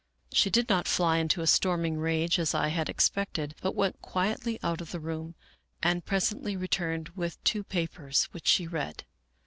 She 0.33 0.49
did 0.49 0.67
not 0.67 0.87
fly 0.87 1.17
into 1.17 1.41
a 1.43 1.45
storming 1.45 1.97
rage 1.99 2.39
as 2.39 2.55
I 2.55 2.69
had 2.69 2.89
expected, 2.89 3.53
but 3.61 3.75
went 3.75 4.01
quietly 4.01 4.57
out 4.63 4.81
of 4.81 4.89
the 4.91 4.99
room 4.99 5.35
and 5.83 6.03
presently 6.03 6.57
returned 6.57 7.09
with 7.09 7.37
two 7.43 7.63
papers, 7.63 8.23
which 8.31 8.47
she 8.47 8.65
read. 8.65 9.05